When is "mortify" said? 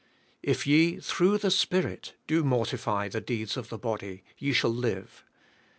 2.43-3.07